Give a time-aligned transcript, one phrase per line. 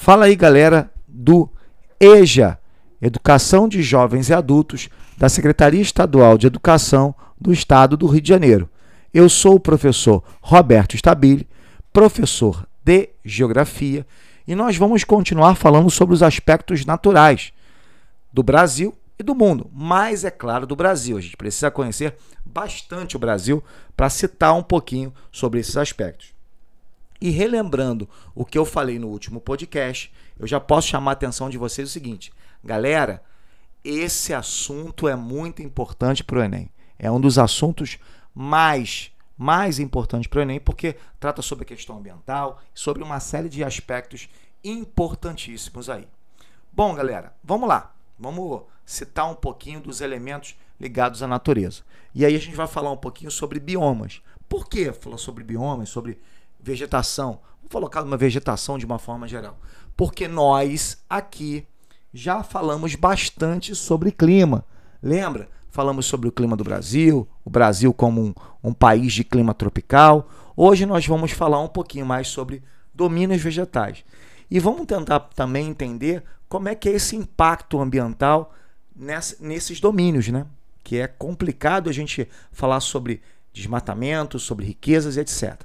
[0.00, 1.50] Fala aí, galera do
[2.00, 2.56] EJA,
[3.02, 8.28] Educação de Jovens e Adultos, da Secretaria Estadual de Educação do Estado do Rio de
[8.28, 8.70] Janeiro.
[9.12, 11.48] Eu sou o professor Roberto Stabile,
[11.92, 14.06] professor de Geografia,
[14.46, 17.52] e nós vamos continuar falando sobre os aspectos naturais
[18.32, 21.18] do Brasil e do mundo, mas é claro do Brasil.
[21.18, 23.62] A gente precisa conhecer bastante o Brasil
[23.96, 26.37] para citar um pouquinho sobre esses aspectos.
[27.20, 31.50] E relembrando o que eu falei no último podcast, eu já posso chamar a atenção
[31.50, 32.32] de vocês o seguinte:
[32.62, 33.22] galera,
[33.84, 36.70] esse assunto é muito importante para o Enem.
[36.98, 37.98] É um dos assuntos
[38.34, 43.48] mais mais importantes para o Enem, porque trata sobre a questão ambiental, sobre uma série
[43.48, 44.28] de aspectos
[44.64, 46.08] importantíssimos aí.
[46.72, 47.94] Bom, galera, vamos lá.
[48.18, 51.82] Vamos citar um pouquinho dos elementos ligados à natureza.
[52.12, 54.20] E aí a gente vai falar um pouquinho sobre biomas.
[54.48, 56.18] Por que falar sobre biomas, sobre
[56.60, 57.40] vegetação.
[57.60, 59.58] Vou colocar uma vegetação de uma forma geral.
[59.96, 61.66] Porque nós aqui
[62.12, 64.64] já falamos bastante sobre clima.
[65.02, 65.48] Lembra?
[65.70, 68.34] Falamos sobre o clima do Brasil, o Brasil como um,
[68.64, 70.28] um país de clima tropical.
[70.56, 72.62] Hoje nós vamos falar um pouquinho mais sobre
[72.94, 74.04] domínios vegetais.
[74.50, 78.54] E vamos tentar também entender como é que é esse impacto ambiental
[78.96, 80.46] nessa, nesses domínios, né?
[80.82, 83.20] Que é complicado a gente falar sobre
[83.52, 85.60] desmatamento, sobre riquezas, etc.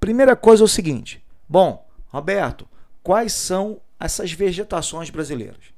[0.00, 2.68] Primeira coisa é o seguinte: bom, Roberto,
[3.02, 5.72] quais são essas vegetações brasileiras?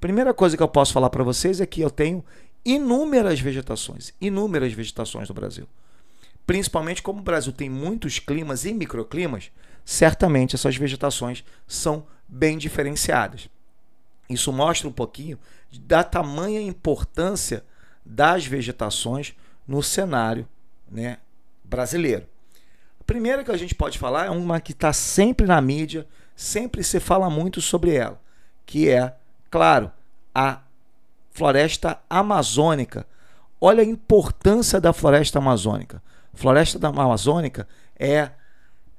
[0.00, 2.24] Primeira coisa que eu posso falar para vocês é que eu tenho
[2.64, 5.66] inúmeras vegetações, inúmeras vegetações no Brasil.
[6.46, 9.50] Principalmente como o Brasil tem muitos climas e microclimas,
[9.84, 13.48] certamente essas vegetações são bem diferenciadas.
[14.28, 15.38] Isso mostra um pouquinho
[15.80, 17.64] da tamanha importância
[18.04, 19.34] das vegetações
[19.66, 20.46] no cenário
[20.90, 21.18] né,
[21.62, 22.26] brasileiro.
[23.06, 26.98] Primeira que a gente pode falar é uma que está sempre na mídia, sempre se
[26.98, 28.20] fala muito sobre ela,
[28.64, 29.14] que é,
[29.50, 29.92] claro,
[30.34, 30.60] a
[31.30, 33.06] floresta amazônica.
[33.60, 36.02] Olha a importância da floresta amazônica.
[36.32, 38.30] A floresta da amazônica é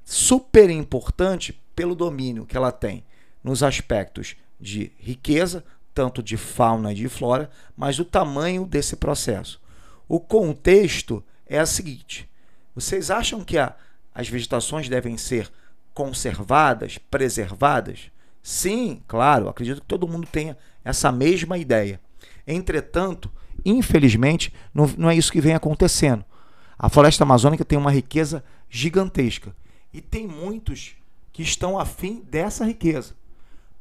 [0.04, 3.04] super importante pelo domínio que ela tem
[3.44, 5.64] nos aspectos de riqueza,
[5.94, 9.60] tanto de fauna e de flora, mas o tamanho desse processo.
[10.08, 12.30] O contexto é o seguinte:
[12.76, 13.76] vocês acham que a
[14.16, 15.52] as vegetações devem ser
[15.94, 18.09] conservadas, preservadas?
[18.42, 22.00] Sim, claro, acredito que todo mundo tenha essa mesma ideia.
[22.48, 23.30] Entretanto,
[23.66, 26.24] infelizmente, não, não é isso que vem acontecendo.
[26.80, 29.53] A floresta amazônica tem uma riqueza gigantesca
[29.94, 30.96] e tem muitos
[31.34, 33.16] que estão afim dessa riqueza.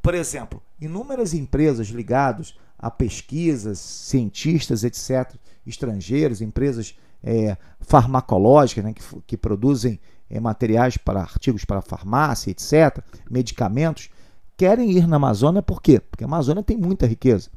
[0.03, 5.35] Por exemplo, inúmeras empresas ligadas a pesquisas, cientistas, etc.,
[5.67, 9.99] estrangeiros, empresas é, farmacológicas né, que, que produzem
[10.29, 14.11] é, materiais para artigos para farmácia, etc., medicamentos,
[14.57, 15.99] querem ir na Amazônia por quê?
[15.99, 17.51] Porque a Amazônia tem muita riqueza.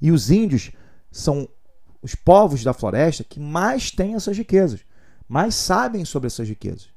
[0.00, 0.72] E os índios
[1.10, 1.48] são
[2.02, 4.80] os povos da floresta que mais têm essas riquezas,
[5.28, 6.88] mais sabem sobre essas riquezas.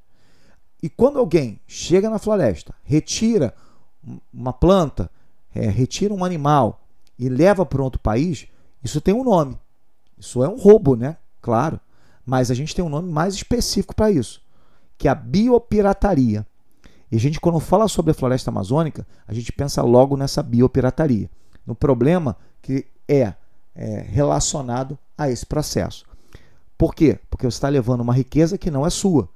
[0.81, 3.53] E quando alguém chega na floresta, retira
[4.33, 5.09] uma planta,
[5.53, 6.85] é, retira um animal
[7.17, 8.47] e leva para outro país,
[8.83, 9.57] isso tem um nome.
[10.17, 11.17] Isso é um roubo, né?
[11.41, 11.79] Claro.
[12.25, 14.44] Mas a gente tem um nome mais específico para isso
[14.97, 16.45] que é a biopirataria.
[17.11, 21.29] E a gente, quando fala sobre a floresta amazônica, a gente pensa logo nessa biopirataria,
[21.66, 23.33] no problema que é,
[23.75, 26.06] é relacionado a esse processo.
[26.78, 27.19] Por quê?
[27.29, 29.29] Porque você está levando uma riqueza que não é sua.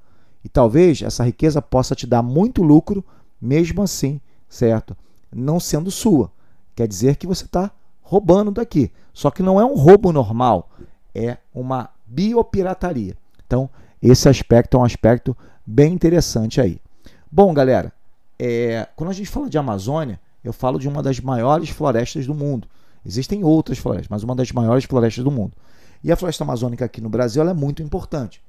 [0.44, 3.04] E talvez essa riqueza possa te dar muito lucro,
[3.40, 4.96] mesmo assim, certo?
[5.30, 6.32] Não sendo sua.
[6.76, 7.72] Quer dizer que você está
[8.02, 8.90] roubando daqui.
[9.14, 10.70] Só que não é um roubo normal,
[11.14, 13.16] é uma biopirataria.
[13.46, 13.70] Então,
[14.02, 15.36] esse aspecto é um aspecto
[15.66, 16.80] bem interessante aí.
[17.32, 17.92] Bom, galera,
[18.40, 22.34] é, quando a gente fala de Amazônia, eu falo de uma das maiores florestas do
[22.34, 22.68] mundo.
[23.06, 25.54] Existem outras florestas, mas uma das maiores florestas do mundo.
[26.04, 28.42] E a floresta amazônica aqui no Brasil é muito importante.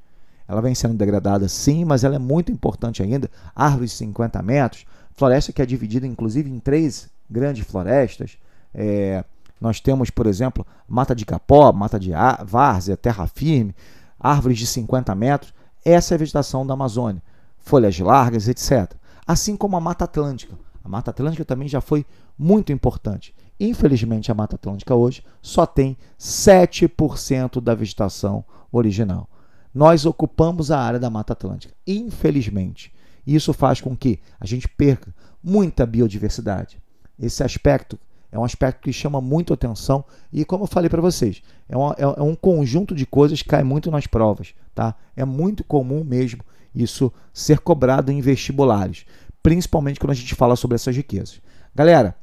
[0.47, 3.30] Ela vem sendo degradada sim, mas ela é muito importante ainda.
[3.54, 8.38] Árvores de 50 metros, floresta que é dividida inclusive em três grandes florestas.
[8.74, 9.24] É,
[9.60, 12.13] nós temos, por exemplo, mata de capó, mata de
[12.45, 13.75] várzea, terra firme,
[14.19, 15.55] árvores de 50 metros.
[15.84, 17.22] Essa é a vegetação da Amazônia,
[17.59, 18.95] folhas largas, etc.
[19.27, 20.57] Assim como a Mata Atlântica.
[20.83, 22.07] A Mata Atlântica também já foi
[22.39, 23.34] muito importante.
[23.60, 29.28] Infelizmente, a Mata Atlântica hoje só tem 7% da vegetação original.
[29.75, 32.93] Nós ocupamos a área da Mata Atlântica, infelizmente.
[33.27, 36.81] Isso faz com que a gente perca muita biodiversidade.
[37.19, 37.99] Esse aspecto
[38.30, 41.95] é um aspecto que chama muito atenção e, como eu falei para vocês, é, uma,
[41.98, 44.54] é, é, um conjunto de coisas que cai muito nas provas.
[44.75, 44.95] Tá?
[45.16, 46.42] É muito comum mesmo
[46.75, 49.04] isso ser cobrado em vestibulares,
[49.42, 51.41] principalmente quando a gente fala sobre essas riquezas.
[51.75, 52.15] Galera,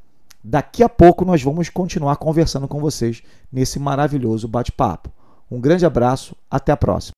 [0.42, 5.10] daqui a pouco nós vamos continuar conversando com vocês nesse maravilhoso bate-papo.
[5.50, 7.14] Um grande abraço, até a próxima.